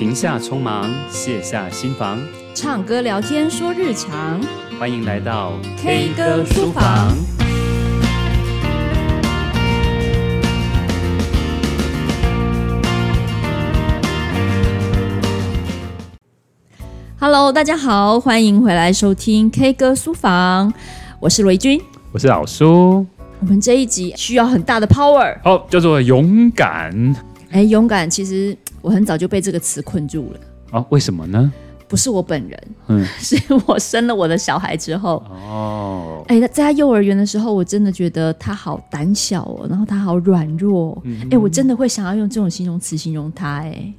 [0.00, 2.18] 停下匆忙，卸下心防，
[2.54, 4.40] 唱歌聊天说日常。
[4.78, 7.14] 欢迎来到 K 歌书房。
[17.18, 20.72] Hello，大家好，欢迎回来收听 K 歌书房。
[21.20, 21.78] 我是雷军，
[22.12, 23.06] 我是老苏。
[23.40, 27.14] 我们这一集需要很大的 power，哦，叫做勇敢。
[27.50, 30.40] 哎，勇敢，其实我很早就被这个词困住了。
[30.72, 31.52] 哦，为什么呢？
[31.88, 35.22] 不是我本人，嗯， 是我生了我的小孩之后。
[35.28, 40.96] 哦，哎，在他幼儿园的时候，我真的觉得他好胆小哦，然后他好软弱。
[41.04, 43.58] 嗯，哎，我真的会想要用这种形容词形容他。
[43.62, 43.92] 哎。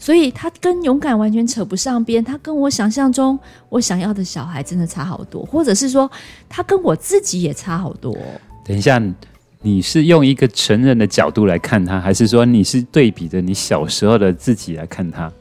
[0.00, 3.38] 所以他跟勇敢完全扯不上边，他跟我想象中
[3.68, 6.10] 我想要的小孩真的差好多，或者是说
[6.48, 8.12] 他跟我自己也差好多。
[8.64, 9.00] 等一下，
[9.62, 15.32] 你是用一个成人的角度来看他，还是说你是对比着你小时候的自己来看他？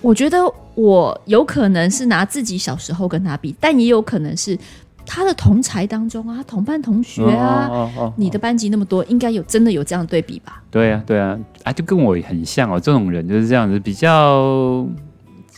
[0.00, 0.38] 我觉得
[0.74, 4.58] 我有可能是拿自己小时候跟他比，但也有可能是。
[5.06, 10.62] 他的同才当中啊，同班同学啊，哦哦哦哦、你的班级那么多，应该有真的有这样对比吧？
[10.70, 12.78] 对啊，对啊，啊，就跟我很像哦。
[12.78, 14.86] 这种人就是这样子，比较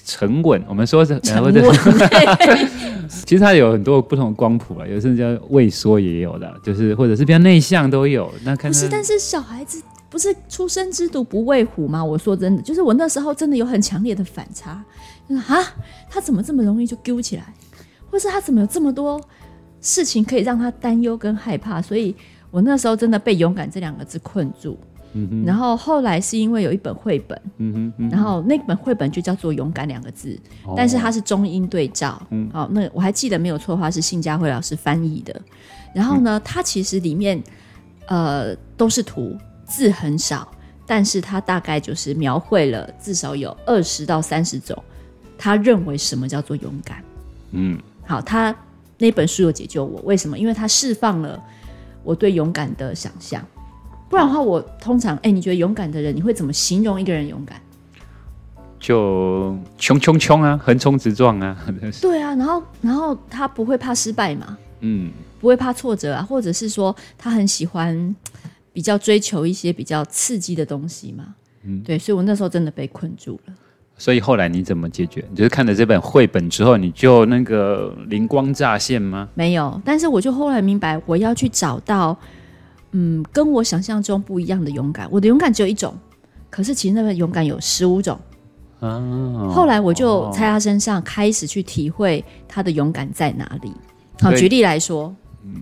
[0.06, 0.62] 沉稳。
[0.66, 1.52] 我们说是沉稳。
[3.26, 8.32] 其实他有很多不同的光谱啊，有甚至叫畏缩也有的，就是或者是比较内向都有。
[8.44, 12.04] 那看，看，不是，但是小孩子不是初生之犊不畏虎吗？
[12.04, 14.82] 我说真的，就是我那时候真的有很强烈的反差，
[15.28, 15.62] 就是啊，
[16.10, 17.54] 他怎么这么容易就丢起来？
[18.10, 19.20] 或是他怎么有这么多
[19.80, 21.80] 事情可以让他担忧跟害怕？
[21.80, 22.14] 所以
[22.50, 24.78] 我那时候真的被“勇敢”这两个字困住。
[25.12, 25.44] 嗯。
[25.44, 28.10] 然后后来是因为有一本绘本，嗯哼，嗯。
[28.10, 32.20] 然后那本绘本就叫做“勇敢”两个字，哦，但是它是中英对照。
[32.30, 32.48] 嗯。
[32.52, 35.40] 好，那我还记得没有错的话是信佳慧老师翻译的。
[35.94, 37.42] 然后呢，它其实里面
[38.06, 40.50] 呃都是图，字很少，
[40.86, 44.76] 但是它大概就是描绘了至少有二十到三十种
[45.36, 47.04] 他认为什么叫做勇敢。
[47.50, 47.78] 嗯。
[48.06, 48.54] 好，他
[48.98, 50.38] 那本书有解救我，为什么？
[50.38, 51.40] 因为他释放了
[52.02, 53.44] 我对勇敢的想象。
[54.12, 57.58] 不然的话，我通常，哎，你觉得勇敢的人，你会怎么形容一个人勇敢？
[58.78, 61.56] 就冲冲冲啊，横冲直撞啊。
[61.98, 64.58] 对啊，然后然后他不会怕失败嘛？
[64.80, 68.14] 嗯，不会怕挫折啊，或者是说他很喜欢
[68.70, 71.34] 比较追求一些比较刺激的东西嘛？
[71.62, 73.54] 嗯，对，所以我那时候真的被困住了。
[73.96, 75.24] 所以后来你怎么解决？
[75.30, 79.26] 你就是看了这本绘本之后，你就那个灵光乍现吗？
[79.32, 82.14] 没有，但是我就后来明白，我要去找到，
[82.92, 85.08] 嗯，跟我想象中不一样的勇敢。
[85.10, 85.94] 我的勇敢只有一种，
[86.48, 88.18] 可是其实那份勇敢有十五种。
[88.80, 89.50] 啊。
[89.50, 93.72] 后来我就在他身上开始去体会他的勇敢在哪里。
[94.20, 95.14] 好，举例来说，
[95.44, 95.54] 嗯，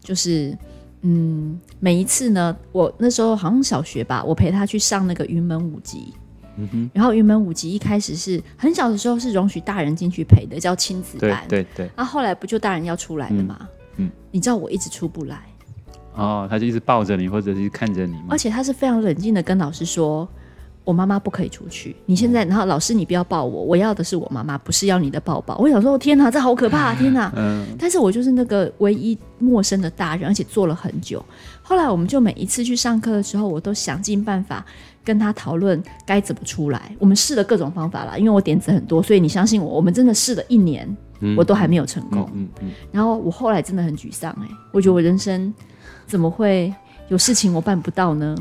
[0.00, 0.56] 就是
[1.02, 6.14] 嗯，每一次呢，我那时候好像小学吧，我陪他去上那个云门舞集。
[6.58, 11.44] 嗯哼，然后云门舞集一开始是很小的时候是容许大人进去陪的，叫亲子班。
[11.48, 11.90] 对对对。
[11.94, 13.58] 啊，后来不就大人要出来了吗？
[13.96, 15.44] 嗯，嗯，你知道我一直出不来。
[16.16, 18.28] 哦，他就一直抱着你，或者是看着你吗？
[18.30, 20.26] 而且他是非常冷静的跟老师说
[20.82, 26.94] ：“我妈妈不可以出去，你现在，然后老师你不要抱我，我要的是我妈妈，不是要你的抱抱。”我想说：“天哪，这好可怕！
[26.98, 27.64] 天哪！”嗯。
[27.78, 31.24] 但是我就是那个唯一陌生的大人，而且坐了很久。
[31.62, 34.64] 后来我们就每一次去上课的时候，我都想尽办法。
[35.06, 42.28] 跟他讨论该怎么出来，我们试了各种方法啦，因为我点子很多，所以你相信我，我们真的试了一年，嗯、我都还没有成功。
[42.34, 45.54] 嗯嗯嗯嗯、然后我后来真的很沮丧，哎，我觉得我人生
[46.06, 46.72] 怎么会
[47.08, 48.34] 有事情我办不到呢？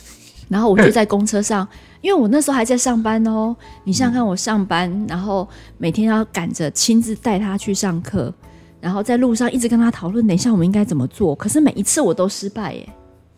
[0.48, 1.66] 然后我就在公车上，
[2.02, 3.56] 因为我那时候还在上班哦。
[3.84, 8.32] 你想想看，我上班，然后每天要赶着亲自带他去上课，
[8.80, 11.34] 然后在路上一直跟他讨论，等一下我们应该怎么做。
[11.34, 12.88] 可是每一次我都失败，耶，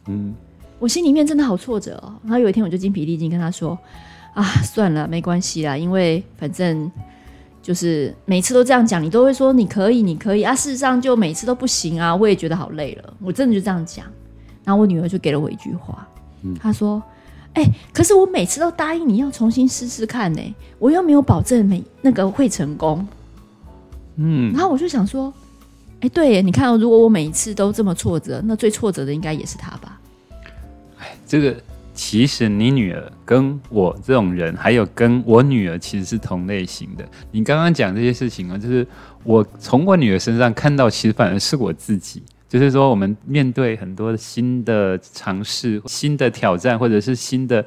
[0.09, 0.34] 嗯。
[0.81, 3.78] 我心里面真的好挫折哦，然后有一天我就精疲力尽跟他说
[4.34, 6.91] ：“啊，算了，没关系啦，因为反正
[7.65, 14.05] 就是每次都这样讲，你都会说你可以，你可以啊，事实上就每次都不行啊，我也觉得好累了，我真的就这样讲。
[14.63, 16.07] 然后我女儿就给了我一句话，
[16.43, 17.03] 嗯，她说
[17.55, 23.09] ：‘哎、欸，可是我每次都答应你要重新试试看呢，我又没有保证每那个会成功。’
[24.17, 25.33] 嗯，然后我就想说
[26.00, 29.99] ：‘哎、欸，对耶，你看，如果我每一次都这么挫折，那最挫折的应该也是他吧。’
[31.00, 31.56] 哎这个
[31.94, 37.08] 其实你女儿跟我这种人，还有跟我女儿其实是同类型的。
[37.31, 38.87] 你刚刚讲这些事情啊，就是
[39.23, 42.23] 我从我女儿身上看到，其实反而是我自己。
[42.49, 47.64] 就是说，我们面对很多新的尝试、新的挑战，或者是新的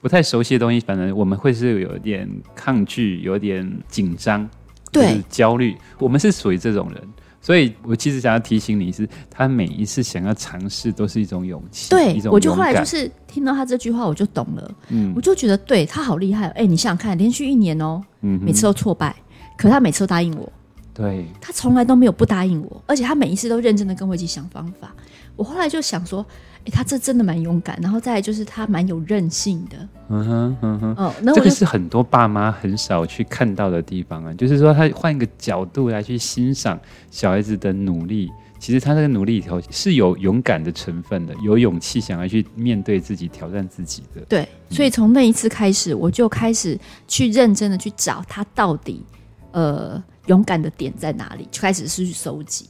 [0.00, 4.48] 不太熟悉的东西，反正我们会是有点抗拒、有点紧张、
[4.90, 5.76] 对，焦虑。
[5.98, 7.02] 我们是属于这种人。
[7.44, 11.90] 所以我其实想要提醒你是，他每一次想要尝试都是一种勇气。
[11.90, 14.74] 对，我就后来就是听到他这句话，我就懂了。
[14.88, 16.48] 嗯，我就觉得对他好厉害。
[16.48, 19.14] 哎，你想想看，连续一年哦，嗯，每次都挫败，
[19.58, 20.50] 可他每次都答应我。
[20.94, 24.94] 对，他从来都没有不答应我，而且他每一次都认真的跟我一起想方法。
[25.36, 26.24] 我后来就想说，
[26.64, 29.76] 哎，他这真的蛮勇敢，然后再来就是他蛮有韧性的。
[30.08, 34.32] 嗯哼，嗯哼，哦，那这个是很多爸妈很少去看到的地方啊。
[34.34, 36.78] 就是说，他换一个角度来去欣赏
[37.10, 44.20] 小孩子的努力，其实他这个努力里头是有勇敢的成分的，有勇气想要去面对自己、挑战自己的。
[44.28, 49.04] 对，所以从那一次开始，我就开始去认真的去找他到底，
[49.52, 50.02] 呃。
[50.28, 51.46] 勇敢的点在哪里？
[51.50, 52.64] 就开始是去收集。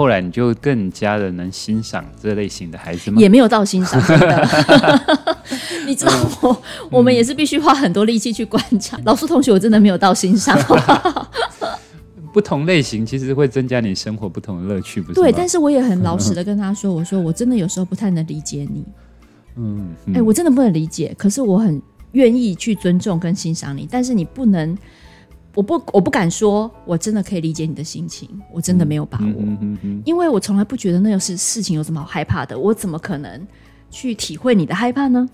[0.00, 3.20] 后来你就更加的能欣赏这类型的孩子吗？
[3.20, 4.48] 也没有到欣赏，真的。
[5.86, 8.98] 你知道我，嗯、我们也是必须花很多力气去观察。
[9.04, 10.58] 老师同学，我真的没有到欣赏。
[12.32, 15.20] 不同类型其实会增加你生活不同的乐趣，不是？
[15.20, 18.82] 对，但是我也很老实的跟他说：“我说我真的有时候不太能理解你。
[19.56, 21.82] 嗯”嗯，哎、欸，我真的不能理解，可是我很
[22.12, 24.74] 愿意去尊重跟欣赏你，但是你不能。
[25.54, 29.42] 我不，我不敢说，我真的可以理解你的心情，我真的没有把握，
[30.04, 33.46] 因为我从来不觉得那个是事情有什么好害怕的，我怎么可能
[33.90, 35.28] 去体会你的害怕呢？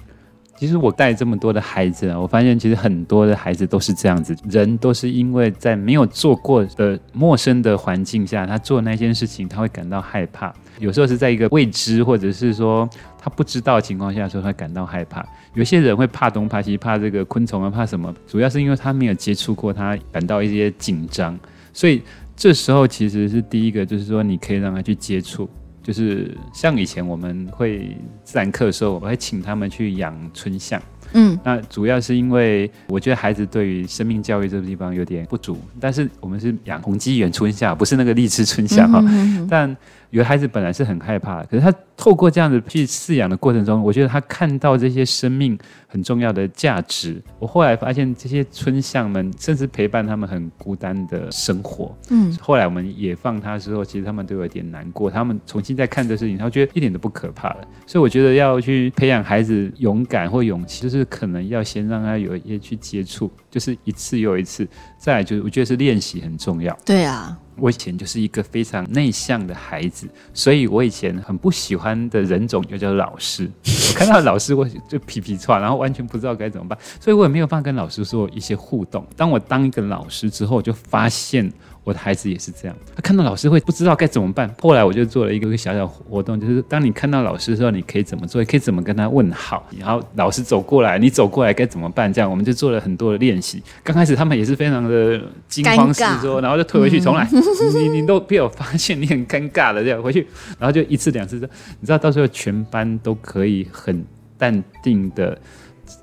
[0.57, 10.53] 其实我带这么多的孩子啊，我发现其实很多的孩子都是这样子，人都是因为在没有做过的陌生的环境下，他做那件事情，他会感到害怕。
[10.79, 12.89] 有时候是在一个未知，或者是说
[13.19, 15.25] 他不知道的情况下，说他感到害怕。
[15.55, 18.15] 有些人会怕东怕西，怕这个昆虫啊，怕什么？
[18.27, 21.39] 主要是因为他没有接触过，他感到一些紧张。
[21.73, 22.03] 所以
[22.35, 25.49] 这时候其实是第一个，就是说你可以让他去接触。
[25.87, 30.83] 就是像以前我们会自然课的时候，我会请他们去养春象。
[31.13, 35.57] 嗯，那主要是因为我觉得孩子对于生命教育这个地方有点不足。
[35.79, 39.01] 但是我们是养红鸡园春象，不是那个荔枝春象哈。
[39.49, 39.75] 但
[40.11, 45.59] 有的孩子本来是很害怕，可是他透过这样子去饲养的过程中，我觉得他看到这些生命
[45.89, 47.21] 很重要的价值。
[47.39, 51.97] 我后来发现，这些村象们甚至陪伴他们很孤单的生活。
[52.11, 55.11] 嗯，后来我们也放他的时候，其实他们都有点难过。
[55.11, 57.69] 他们重新再看这事情，他觉得一点都不可怕了。
[57.87, 64.67] 所以我觉得要去培养孩子勇敢或勇气，就是可能要先让他有一些去接触，就是一次又一次。
[64.99, 66.77] 再来就是，我觉得是练习很重要。
[66.85, 67.37] 对啊。
[67.59, 73.51] 我以前就是一个非常内向的孩子，所以我以前很不喜欢的人种就叫老师。
[73.65, 79.07] 我看到老师，我就皮皮挫，然后完全不知道该怎么办，所以我也没有办法跟老师做一些互动。
[79.17, 81.53] 当我当一个老师之后，我就发现。
[81.87, 84.53] 我的孩子也是这样，他看到老师会不知道该怎么办。
[84.61, 88.45] 后来我就做了一个小小活动，就是当你看到老师的时候，你可以怎么做？
[88.45, 89.65] 可以怎么跟他问好？
[89.79, 92.13] 然后老师走过来，你走过来该怎么办？
[92.13, 93.63] 这样我们就做了很多的练习。
[93.85, 97.25] 刚开始他们也是非常的惊慌失措，然后就退回去重来。
[97.31, 97.41] 嗯、
[97.85, 100.27] 你你都被我发现你很尴尬的，这样回去，
[100.59, 104.05] 然后就一次两次，你知道到时候全班都可以很
[104.37, 105.39] 淡定的。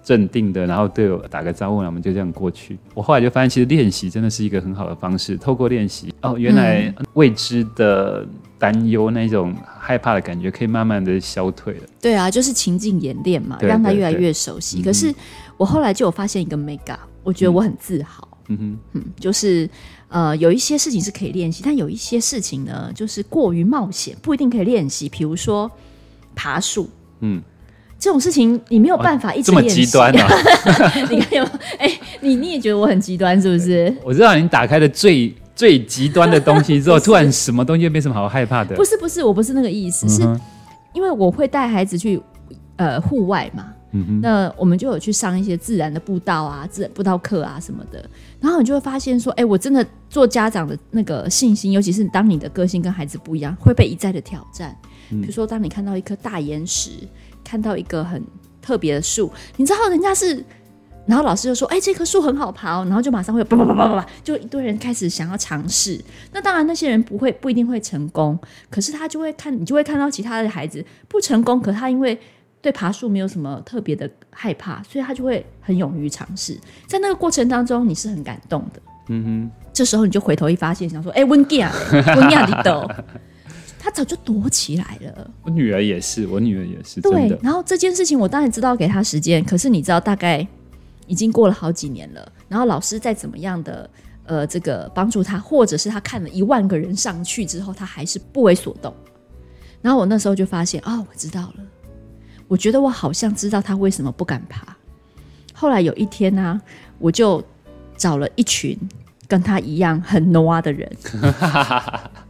[0.03, 2.77] 镇定的，然后对我打个招呼，然后我们就这样过去。
[2.93, 5.37] 我后来就发现，其实练习真的是一个很好的方式。
[5.37, 8.25] 透过练习，哦，原来未知的
[8.57, 11.81] 担忧、那种害怕的感觉，可以慢慢的消退了。
[12.01, 14.81] 对啊，就是情境演练嘛，让他越来越熟悉。
[14.81, 15.13] 可是
[15.57, 18.27] 我后来就有发现一个 mega，我觉得我很自豪。
[18.49, 19.69] 嗯哼，嗯，就是
[20.09, 25.07] 呃，有一些事情是可以练习，但有一些事情呢，就是过于冒险，不一定可以练习。
[25.07, 25.71] 比如说
[26.35, 26.89] 爬树，
[27.21, 27.41] 嗯。
[28.03, 29.45] 这种事情你没有办法一直。
[29.45, 30.27] 这么极端啊！
[31.09, 31.43] 你看有
[31.77, 33.95] 哎、欸，你你也觉得我很极端是不是？
[34.03, 38.75] 我知道你打开的最最极端的东西之后，突然什么东西又没什么好害怕的。
[38.75, 40.41] 不是不是，我不是那个意思，嗯、是
[40.91, 42.21] 因为我会带孩子去
[42.75, 48.03] 呃户外嘛，嗯、哼那我们就有去上一些自然的步道啊、自然步道课啊什么的，
[48.41, 54.75] 然后你就会发现说，哎、欸，我真的做家长的那个信心，尤其是当你的个性跟孩子不一样，会被一再的挑战。
[55.11, 56.89] 嗯、比如说，当你看到一颗大岩石。
[57.53, 58.19] 看到一个很
[58.63, 60.43] 特别的树，你知道人家是，
[61.05, 66.03] 然后老师就说：“哎、欸，这棵树很好爬哦。”然后就马上会有叭叭叭叭叭，就一堆人开始想要尝试。
[66.31, 68.35] 那当然，那些人不会不一定会成功，
[68.71, 72.19] 可是他就会看，你就会看到其他的孩子不成功，可他因为
[72.59, 76.57] 对爬树没有什么特别的害怕，所以他就会很勇于尝试。
[76.87, 78.81] 在那个过程当中，你是很感动的。
[79.09, 82.89] 嗯哼，这时候你就回头一发现，想说：“哎、欸，温吉啊，温亚里斗。”
[83.83, 85.29] 他早就躲起来了。
[85.41, 87.01] 我女儿也是，我女儿也是。
[87.01, 90.47] 对，然后这件事情我当然知道给他时间，可是你知道大概
[91.05, 92.31] 已经过了好几年了。
[92.47, 93.89] 然后老师再怎么样的
[94.25, 98.95] 呃这个帮助他，或者是他看了一万个人上去之后，他还是不为所动。
[99.81, 101.55] 然后我那时候就发现啊、哦，我知道了。
[102.47, 104.77] 我觉得我好像知道他为什么不敢爬。
[105.53, 106.61] 后来有一天呢、啊，
[106.99, 107.43] 我就
[107.97, 108.79] 找了一群
[109.27, 110.89] 跟他一样很 noa 的人。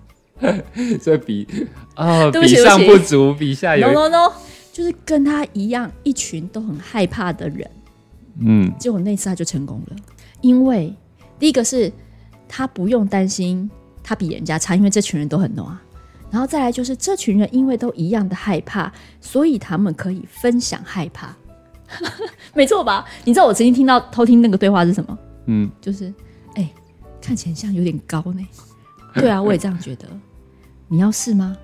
[1.01, 1.47] 这比
[1.95, 3.88] 啊，比上不足，比下有。
[3.88, 4.33] No no no，
[4.71, 7.69] 就是跟他一样，一群都很害怕的人。
[8.39, 9.95] 嗯，结果那次他就成功了，
[10.41, 10.93] 因为
[11.38, 11.91] 第一个是
[12.47, 13.69] 他不用担心
[14.03, 15.77] 他比人家差，因为这群人都很暖。
[16.31, 21.35] 然后再来就是这群人因为都一样的害怕，所以他们可以分享害怕。
[22.55, 23.05] 没错吧？
[23.23, 25.15] 你知道我曾经听到偷听那个对话是什么？
[25.45, 26.07] 嗯，就是
[26.55, 26.73] 哎、欸，
[27.21, 28.43] 看起来像有点高呢。
[29.13, 30.07] 对啊，我也这样觉得。
[30.93, 31.57] 你要试吗？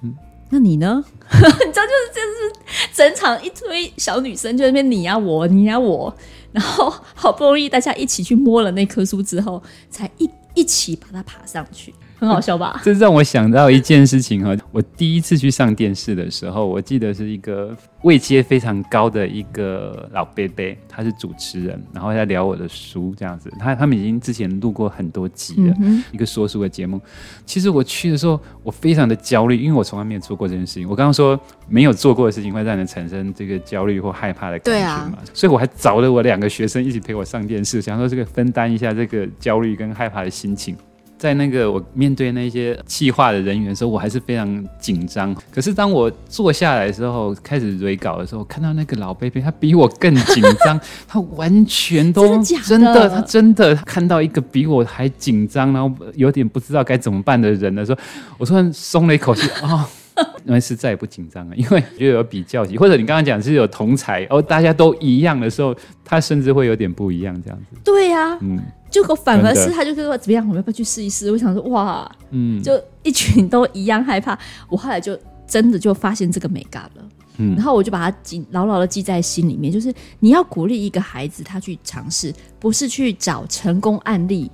[0.00, 0.16] 嗯，
[0.48, 1.04] 那你呢？
[1.30, 6.16] 你知道，就是就是整场一堆小女生就在那边你呀我，你呀我，
[6.52, 11.94] 然后好不容易大家一起去摸了那棵树之后，才一一起把它爬上去。
[12.18, 12.80] 很好笑吧？
[12.84, 23.52] 这让我想到一件事情哈，我第一次去上电视的时候，我记得是一个位阶非常高的一个老伯伯，他是主持人，然后在聊我的书这样子。
[23.58, 27.00] 他他们已经之前录过很多集了，嗯、一个说书的节目。
[27.44, 30.88] 其实我去的时候，我非常的焦虑，因为我从来没有做过这件事情。
[30.88, 40.74] 我刚刚说没有做过的事情会让人产生这个焦虑或害怕的感觉嘛，啊、所以我还找了我两个学生一起陪我上电视，想说这个分担一下这个焦虑跟害怕的心情。
[41.18, 45.34] 在那个我面对那些企划的人员的时候，我还是非常紧张。
[45.50, 57.98] 可是当我坐下来的时候，开始蕊稿的时候，看到那个老贝贝，他比我更紧张， 他完全都真的，真的，他真的看到一个比我还紧张，然后有点不知道该怎么办的人的时候，
[58.38, 59.72] 我突然松了一口气啊。
[59.72, 59.84] 哦
[60.46, 67.80] 因为是再也不紧张了，因为就有比较级，或者你刚刚讲是有同才哦，大家都一样的时候，他甚至会有点不一样这样子。
[67.84, 68.58] 对呀、啊，嗯，
[68.90, 71.30] 就反而是他就说怎么样，我们要不要去试一试？
[71.30, 77.04] 我想说哇，嗯，就一群都一样害怕，我后来就真的就发现这个美感了，
[77.38, 84.50] 嗯，然后我就把它紧牢牢的记在心里面，就是你要鼓励一个孩子他去尝试，不是去找成功案例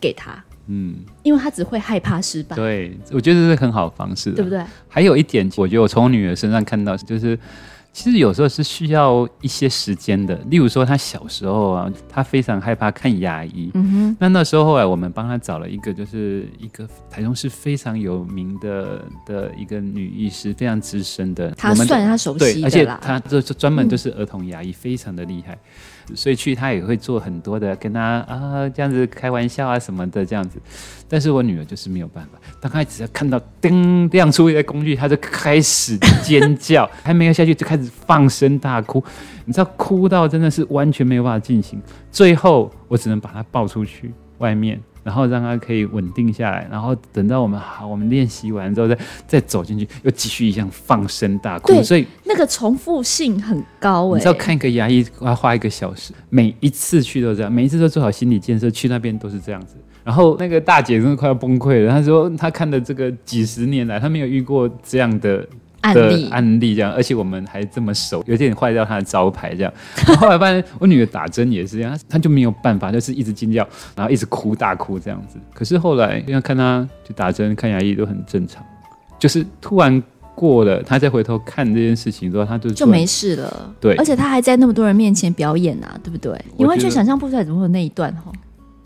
[0.00, 0.42] 给他。
[0.66, 2.56] 嗯，因为他只会害怕失败。
[2.56, 4.64] 对，我觉得这是很好的方式，对不对？
[4.88, 7.38] 还有一点，我觉得我从我女儿身上看到，就是
[7.92, 10.34] 其实有时候是需要一些时间的。
[10.48, 13.70] 例如说，她小时候啊，她非常害怕看牙医。
[13.74, 14.16] 嗯哼。
[14.18, 21.50] 那那时候后来我们帮她找了一个，就是一个台中市非常有名的的一个女医师，非常资深的。
[21.52, 25.56] 她算她熟悉的，而且她就专门就是儿童牙医，嗯、非常的厉害。
[26.14, 30.58] 所以去他也会做很多的跟他啊这样子开玩笑啊什么的这样子，
[31.08, 39.02] 但是我女儿就是没有办法，当她只要看到噔亮出一个工具，她就开始尖叫，还没有下去就开始放声大哭，
[39.44, 41.80] 你知道哭到真的是完全没有办法进行，
[42.10, 44.80] 最后我只能把她抱出去外面。
[45.04, 51.80] 然后让他可以稳定下来，然后等到我们好，我们练习完之后再再走进去，又继续一样放声大哭。
[51.82, 54.14] 所以那个重复性很高哎。
[54.14, 59.76] 你知道看一个牙医要花一个小时，每一次去都这样，每一次都做好心理建设，去那边都是这样子。
[60.02, 65.46] 然后那个大姐真的快要崩溃了，她说她看的这个几十年来，她没有遇过这样的。
[65.92, 69.72] 的案例，案例这样，而且我们还这么熟，有点坏掉他的招牌这样。
[70.06, 75.38] 然后后来发现我女儿打针也是这样，她就没有办法，就是一直尖叫，然后一直哭大哭这样子。
[75.52, 78.64] 可是后来因为看她就打针、看牙医都很正常，
[79.18, 80.02] 就是突然
[80.34, 83.74] 过了，她再回头看这件事情之后，她就就没事了。
[83.80, 86.38] 对，而且她还在那么多人面前表演啊，对不对？
[86.56, 88.32] 你完全想象不出来怎么会有那一段哈。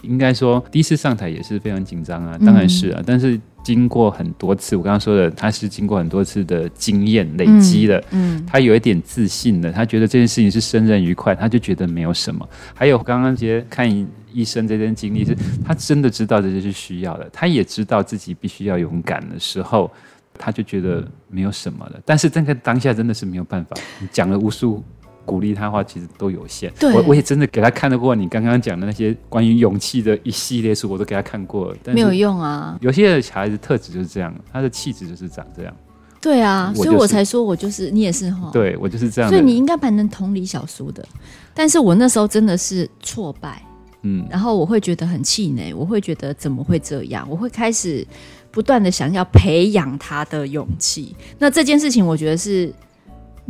[0.02, 3.40] 应该说第一次上台也是非常紧张啊，当然是啊，嗯、但是。
[3.64, 12.48] 经过很多次，我刚刚说的，他是经过很多次的经验累积的，嗯，他有一点自信的，他觉得这件事情是胜任愉快，他就觉得没有什么。
[12.72, 13.86] 还有刚刚接看
[14.32, 15.36] 医生这段经历，是
[15.66, 19.90] 他真的知道这些是需要的，他也知道自己必须要勇敢的时候，
[20.38, 22.00] 他就觉得没有什么了。
[22.06, 24.82] 但是这个当下真的是没有办法，你讲了无数。
[25.28, 26.72] 鼓励他的话其实都有限。
[26.80, 31.76] 对，我我也真的给他看得过你刚刚讲的那些关于勇气的一系列书，我都给他看过了。
[31.84, 32.78] 但是没有用啊！
[32.80, 35.76] 有些小孩子特质就是这样，他的气质就是长这样。
[36.18, 38.48] 对啊，就是、所以我才说我就是你也是哈。
[38.50, 39.30] 对，我就是这样。
[39.30, 41.06] 所以你应该蛮能同理小苏的，
[41.52, 43.62] 但是我那时候真的是挫败，
[44.02, 47.28] 嗯，然后我会觉得很气馁，我会觉得怎么会这样？
[47.30, 48.06] 我会开始
[48.50, 51.14] 不断的想要培养他的勇气。
[51.38, 52.72] 那这件事情，我觉得是。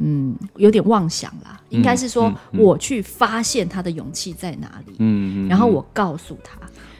[0.00, 6.58] 嗯，有点妄想啦，应该是说我去发现他的勇气在哪里，嗯，嗯，然后我告诉他，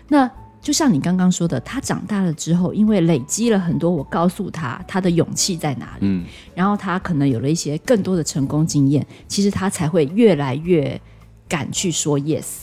[0.09, 6.25] 那就像你刚刚说的，他长大了之后，因为累积了很多，我告诉他他的勇气在哪里，嗯，
[6.55, 11.01] 然后他可能有了一些更多的成功经验，其实他才会越来越
[11.49, 12.63] 敢去说 yes。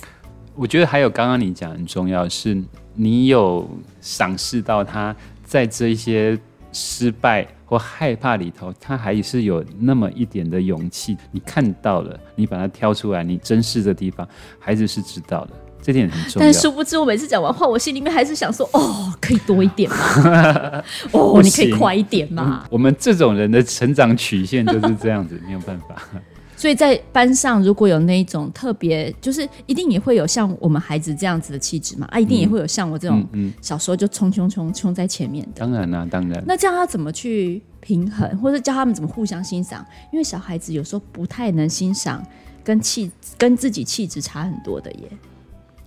[0.53, 2.61] 我觉得还有刚刚你讲很重要，是
[2.93, 3.67] 你有
[4.01, 6.37] 赏识到他在这一些
[6.75, 7.47] 失败。
[7.67, 11.17] 或害怕里头，他还是有那么一点的勇气。
[11.31, 14.25] 你看到了，你把它挑出来，你珍视的地方，
[14.59, 15.51] 孩子是知道的。
[15.81, 16.45] 这点很重要。
[16.45, 19.97] 但殊不知，我每次讲完话，我心里面还是想说：哦，可以多一点吗？
[21.11, 22.61] 哦，你可以快一点吗？
[22.65, 25.95] 嗯，我们这种人的成长曲线就是这样子，没有办法。
[26.55, 32.07] 所以在班上，如果有那一种特别，就是一定也会有像我们孩子这样子的气质嘛？
[32.11, 35.51] 啊，一定也会有像我这种，嗯，小时候就冲冲冲冲在前面的。
[35.55, 36.43] 当然啦，当然。
[36.47, 39.85] 那这样要怎么去平衡，或者教他们怎么互相欣赏？
[40.11, 42.25] 因为小孩子有时候不太能欣赏
[42.63, 45.09] 跟气跟自己气质差很多的耶，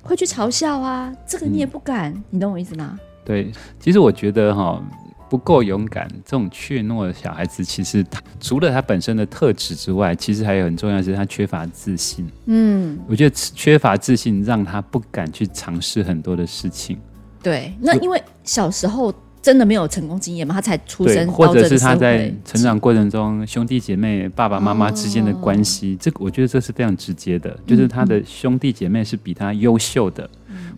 [0.03, 2.99] 会去嘲笑啊，这个你也不敢，嗯，你懂我意思吗？
[3.25, 4.83] 对，其实我觉得哈。
[5.29, 12.27] 不够勇敢，这种怯懦的小孩子，其实他除了他本身的特质之外，其实还有很重要的是他缺乏自信。
[12.47, 16.99] 嗯，我觉得缺乏自信让他不敢去尝试很多的事情。
[17.43, 19.13] 对，那因为小时候
[19.49, 30.29] 真的没有成功经验吗，他才出生，或者是他在成长过程中兄弟姐妹、爸爸妈妈之间的关系，哦，这个我觉得这是非常直接的，就是他的兄弟姐妹是比他优秀的。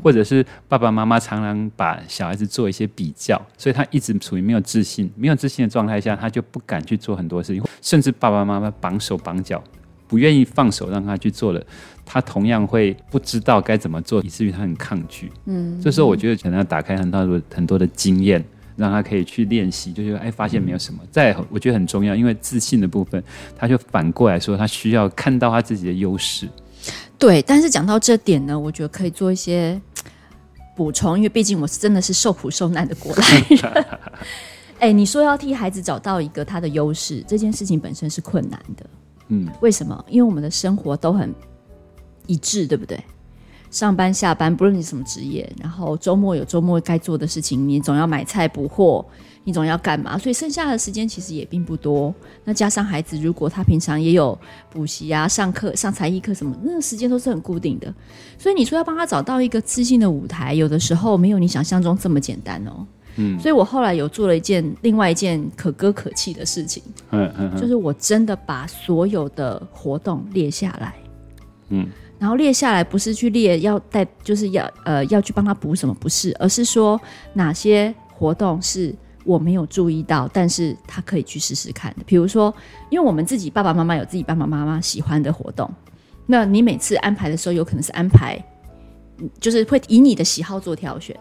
[0.02, 9.62] 或者是爸爸妈妈常常把小孩子做一些比较，所以他一直处于没有自信、没有自信的状态下，他就不敢去做很多事情，甚至爸爸妈妈绑手绑脚，
[10.08, 11.62] 不愿意放手让他去做了，
[12.06, 15.30] 他同样会不知道该怎么做，以至于他很抗拒。
[15.44, 18.42] 嗯，这时候我觉得可能要打开很多很多的经验，
[18.80, 21.00] 让他可以去练习，就觉得哎，发现没有什么。
[21.10, 23.22] 再我觉得很重要，因为自信的部分，
[23.54, 26.48] 他就反过来说，他需要看到他自己的优势。
[27.18, 29.78] 对，但是讲到这点呢，我觉得可以做一些
[30.74, 33.86] 补充，因为毕竟我是真的是受苦受难的过来人。
[34.80, 38.86] 哎，你说要替孩子找到一个他的优势，这件事情本身是困难的。
[39.28, 40.02] 嗯，为什么？
[40.08, 41.34] 因为我们的生活都很
[42.26, 42.98] 一致，对不对？
[43.70, 49.04] 上班下班，不论你什么职业，然后周末有周末该做的事情，你总要买菜补货。
[49.42, 50.18] 你总要干嘛？
[50.18, 52.14] 所以剩下的时间其实也并不多。
[52.44, 57.92] 那加上孩子，如果他平常也有补习啊、上课、上才艺课什么，那个时间都是很固定的。
[58.36, 62.86] 所以你说要帮他找到一个自信的舞台，有的时候没有你想象中这么简单哦。
[63.16, 63.40] 嗯。
[63.40, 66.82] 所以我后来有做了一件另外一件可歌可泣的事情。
[67.10, 67.58] 嗯嗯。
[67.58, 70.94] 就是我真的把所有的活动列下来。
[71.70, 71.88] 嗯。
[72.20, 77.00] 然后列下来不是去列要带，就是要呃要去帮他补什么，不是，而是说
[77.32, 78.94] 哪些活动是。
[79.22, 82.02] 我没有注意到，但是他可以去试试看的。
[82.06, 82.52] 比如说，
[82.88, 85.70] 因为我们自己爸爸妈妈有自己爸爸妈妈喜欢的活动，
[86.24, 88.42] 那你每次安排的时候，有可能是安排，
[89.38, 91.14] 就是会以你的喜好做挑选。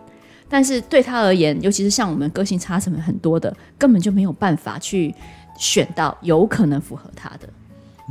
[0.48, 5.14] 但是对他而言，尤其是像我们个性差什么很多的，根本就没有办法去
[5.58, 7.50] 选到有可能符合他的。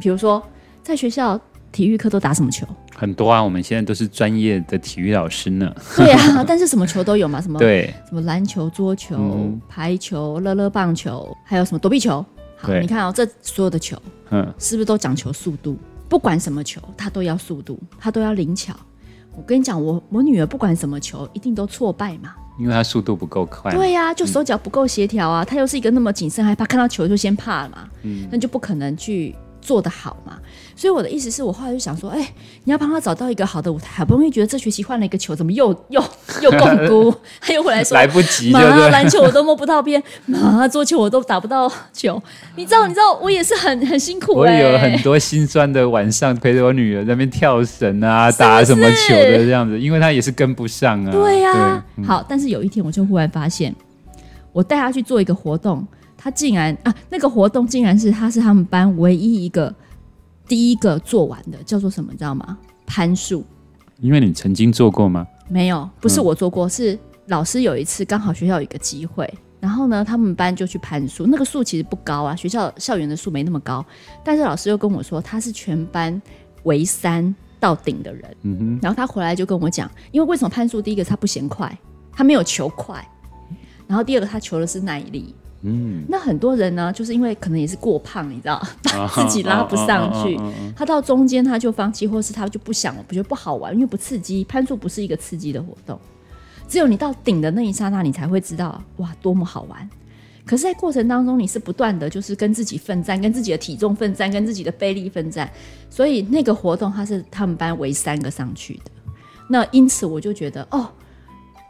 [0.02, 0.40] 比如说，
[0.82, 2.66] 在学校体育课都打什么球？
[2.96, 5.72] 很多啊，我们现在都是专业的体育老师呢。
[5.96, 12.24] 对啊， 但是什么球都有嘛，什么对，什么篮球、桌球、嗯、排球、乐乐棒球，还有什么躲避球。
[12.56, 13.96] 好，你看哦，这所有的球，
[14.30, 15.78] 嗯，是不是都讲求速度？
[16.08, 18.74] 不管什么球，它都要速度，它都要灵巧。
[19.36, 23.72] 我跟你讲，我我女儿不管什么球，一定都挫败嘛，因为她速度不够快。
[23.72, 25.44] 对呀、啊，就手脚不够协调啊。
[25.44, 29.36] 她、嗯、又是一个那么谨慎害怕，看到球就先怕了嘛，嗯，那就不可能去。
[29.60, 30.38] 做得好嘛？
[30.78, 36.00] 所以我的意思是我后来就想说，哎、欸，你要帮他找到一个好的舞台，好不容易觉得这学期换了一个球，怎么又 又
[36.40, 37.14] 又摃龟？
[37.42, 38.60] 他又回来说来不及，妈，
[38.90, 42.22] 篮球我都摸不到边， 妈，桌球我都打不到球。
[42.54, 44.62] 你知道，你知道，我也是很很辛苦、欸。
[44.62, 51.10] 我有很多心酸的晚上，陪着我女儿在那边跳绳啊，打什么球的这样子，因为她也是跟不上啊。
[51.10, 53.74] 对呀、啊嗯，好，但是有一天我就忽然发现，
[54.52, 55.84] 我带她去做一个活动。
[56.20, 59.72] 他竟然啊，那个活动竟然是他是他们班唯一一个
[60.48, 62.58] 第一个做完的，叫做什么，你知道吗？
[62.86, 63.44] 攀树。
[64.00, 65.26] 因为你曾经做过吗？
[65.48, 69.28] 没有，不是我做过，嗯、是老师有一次刚好学校有一个机会，
[69.60, 71.26] 然后呢，他们班就去攀树。
[71.26, 73.84] 那个树其实不高啊，学校校园的树没那么高，
[74.24, 76.20] 但是老师又跟我说他是全班
[76.62, 78.36] 唯三到顶的人。
[78.42, 78.78] 嗯哼。
[78.80, 80.80] 然后他回来就跟我讲，因为为什么攀树？
[80.80, 81.76] 第一个他不嫌快，
[82.12, 83.06] 他没有求快，
[83.86, 85.34] 然后第二个他求的是耐力。
[85.62, 88.62] 嗯，那很多人呢，就是因为可能也是过胖，你知道，
[89.12, 90.38] 自己拉不上去，
[90.76, 94.44] 他到中间他就放弃，或是他就不想了，不觉得不好玩，因为不刺激。
[94.44, 95.98] 攀树不是一个刺激的活动，
[96.68, 99.90] 只有你到顶的那一刹那，你才会知道哇，多么好玩。
[100.46, 105.50] 可是，在过程当中，你是不断的，就是跟自己奋战，跟自己的体重奋战，跟自己的背力奋战。
[105.90, 108.90] 所以那个活动，他是他们班唯三个上去的。
[109.50, 110.88] 那因此，我就觉得哦，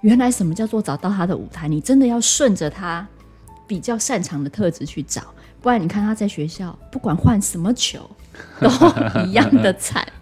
[0.03, 1.67] 原来什么叫做找到他的舞台？
[1.67, 3.05] 你真的要顺着他。
[3.69, 5.23] 比较擅长的特质去找，
[5.61, 8.01] 不然你看他在学校不管换什么球，
[8.59, 8.69] 都
[9.25, 10.05] 一样的惨。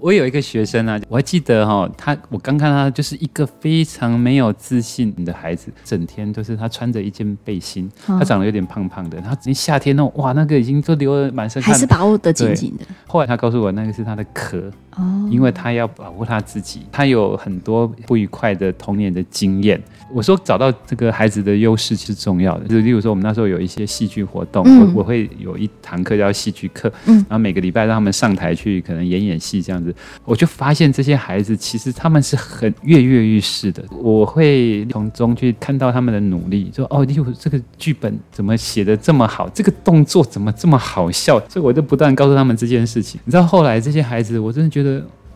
[0.00, 12.84] 我有一个学生啊，我还记得哈、哦，他我刚看他就是一个非常没有自信的孩子，整天都是他穿着一件背心，他长得有点胖胖的，他夏天那种哇，那个已经都流了满身汗，还是把握得紧紧的。
[13.08, 19.80] 后来他告诉我，那个是他的壳，哦，因为他要保护他自己，他有很多不愉快的童年的经验。
[20.12, 43.20] 我说找到这个孩子的优势是重要的，就例如说我们那时候有一些戏剧活动，嗯、我我会有一堂课叫戏剧课，嗯，然后每个礼拜让他们上台去可能演演戏这样子，我就发现这些孩子其实他们是很跃跃欲试的，我会从中去看到他们的努力，说哦，例如这个剧本怎么写的这么好，这个动作怎么这么好笑，所以我就不断告诉他们这件事情。
[43.26, 44.87] 你知道后来这些孩子，我真的觉得。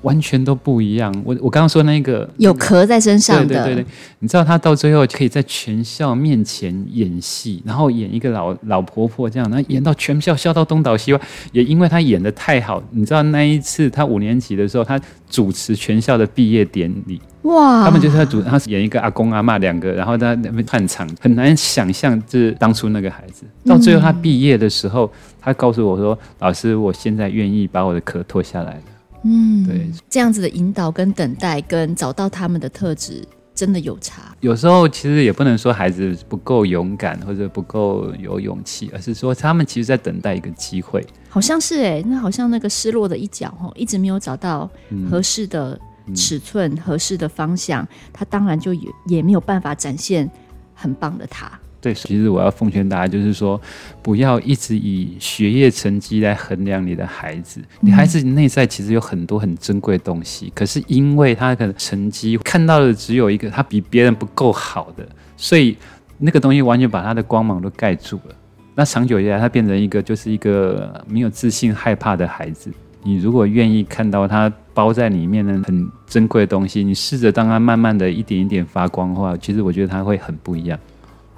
[0.02, 1.14] 完全都不一样。
[1.24, 3.86] 我我刚刚说那个有壳在身上的，对对对对，
[4.18, 11.20] 你知道他到最后可以在全校面前演戏，然后演一个老老婆婆这样，然后演到全校笑到东倒西歪。
[11.52, 17.20] 也因为他演的太好，你知道那一次他五年级的时候，他主持全校的毕业典礼。
[17.42, 17.84] 哇！
[17.84, 23.44] 他们就是他主，他是演一个阿公阿嬷两个，然后在那边串场，很难想象就是当初那个孩子。
[23.66, 25.10] 到最后他毕业的时候，嗯、
[25.40, 28.82] 他告诉我说：“老师，我现在愿意把我的壳脱下来了。”
[29.24, 34.36] 嗯，对，这样子的引导跟等待，跟找到他们的特质，真的有差。
[34.40, 41.06] 有时候其实也不能说孩子不够勇敢或者不够有勇气，而是说他们其实在等待一个机会。
[41.28, 44.68] 好像是哎、欸，那好像那个失落的一角哈，一直没有找到
[45.08, 45.78] 合适的
[46.14, 50.28] 尺寸、合适的方向，他当然就也也没有办法展现
[50.74, 51.58] 很棒的他。
[51.82, 53.60] 对，其实我要奉劝大家，就是说，
[54.00, 57.60] 不要一直以学业成绩来衡量你的孩子。
[57.80, 65.04] 你孩子内在其实有很多很珍贵的东西，可是因为他可能成绩看到的只有一个，他比别人不够好的，
[65.36, 65.76] 所以
[66.18, 68.34] 那个东西完全把他的光芒都盖住了。
[68.76, 72.70] 那长久以来，他变成一个就是一个没有自信、害怕的孩子。
[73.02, 80.78] 你如果愿意看到他包在里面的很珍贵的东西，你试着当他慢慢的一点一点发光的话，其实我觉得他会很不一样。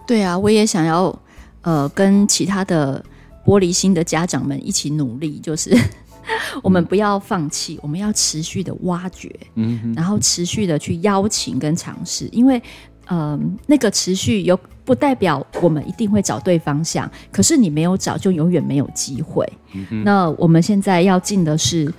[0.06, 1.18] 对啊，我也想要，
[1.62, 3.02] 呃，跟其他的
[3.44, 5.76] 玻璃心的家长们一起努力，就是
[6.62, 12.62] 我们不要放弃，我们要持续的挖掘，嗯，然后持续的去邀请跟尝试，因为，
[13.10, 19.50] 嗯，那个持续有不代表我们一定会找对方向，可是你没有找，就永远没有机会。
[19.72, 21.92] 嗯哼，那我们现在要进的是，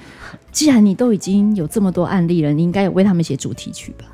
[0.52, 4.06] 既然你都已经有这么多案例了，你应该有为他们写主题曲吧？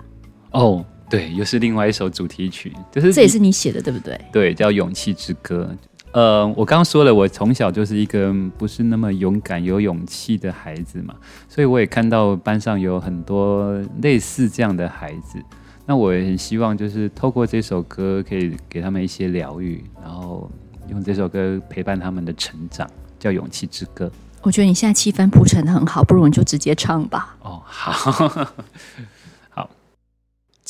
[0.51, 0.85] 哦。
[1.11, 4.19] 对，又是另外一首主题曲，就是这也是你写的，对不对？
[4.31, 5.69] 对，叫《勇气之歌》。
[6.13, 11.13] 呃，我刚刚说了，我从小就是一个不是那么勇敢、有勇气的孩子嘛，
[11.49, 15.37] 所以我也看到班上有很多类似这样的孩子。
[15.85, 20.49] 那我也很希望，就是透过这首歌，可以给他们一些疗愈，然后
[20.89, 24.07] 用这首歌陪伴他们的成长，叫《勇气之歌》。
[24.41, 27.35] 我觉得你现在气氛铺陈的很好，不如你就直接唱吧。
[27.41, 28.53] 哦，好。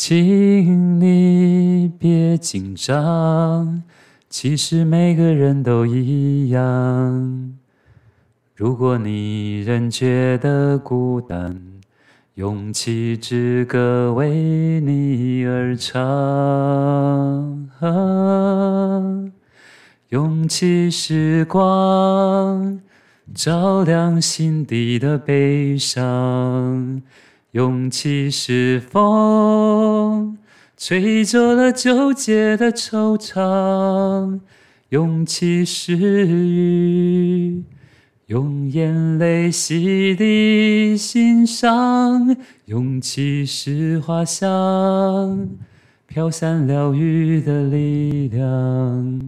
[0.03, 3.83] 请你别紧张，
[4.31, 7.53] 其实每个人都一样。
[8.55, 11.55] 如果你仍觉得孤单，
[12.33, 15.93] 勇气之歌为你而唱。
[17.79, 19.03] 啊，
[20.09, 22.79] 勇气是光，
[23.35, 27.03] 照亮心底的悲伤。
[27.51, 30.37] 勇气是风，
[30.77, 34.39] 吹走了纠结的惆怅；
[34.87, 37.61] 勇气是雨，
[38.27, 42.37] 用眼泪洗涤心伤；
[42.67, 45.49] 勇气是花香，
[46.07, 49.21] 飘散疗愈的力量。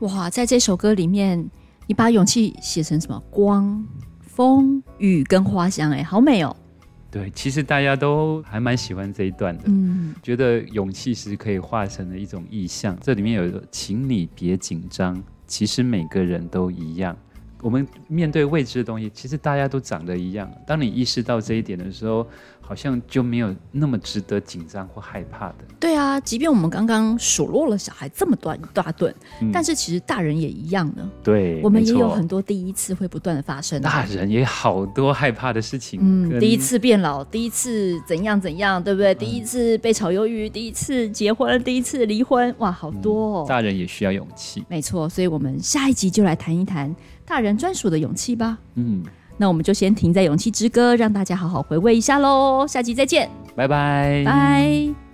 [0.00, 1.48] 哇，在这首歌里面，
[1.86, 3.22] 你把勇气写成什么？
[3.30, 3.86] 光。
[4.40, 6.56] 风雨跟花香，哎，好美哦！
[7.10, 12.96] 对，其实大家都还蛮喜欢这一段的，嗯，觉得勇气是可以化成的一种意象。
[13.02, 17.14] 这里面有一个，请你别紧张，其实每个人都一样。
[17.60, 20.50] 我们面对未知的东西，其实大家都长得一样。
[20.66, 22.26] 当你意识到这一点的时候，
[22.70, 25.56] 好像就没有那么值得紧张或害怕的。
[25.80, 31.10] 对啊，即便我们刚刚数落了小孩这么短一大顿，嗯，但是其实大人也一样呢。
[31.20, 33.82] 对，我们也有很多第一次会不断的发生。
[33.82, 35.98] 大人也好多害怕的事情。
[36.00, 39.12] 嗯，第一次变老，第一次怎样怎样，对不对？
[39.14, 43.46] 嗯，第一次被炒鱿鱼，第一次结婚，第一次离婚，哇，好多哦。
[43.48, 44.64] 大人也需要勇气。
[44.68, 46.94] 没错，所以我们下一集就来谈一谈
[47.26, 48.56] 大人专属的勇气吧。
[48.76, 49.02] 嗯。
[49.40, 52.66] 那我们就先停在《勇气之歌》，让大家好好回味一下喽。
[52.68, 53.26] 下期再见，
[53.56, 55.09] 拜拜，拜。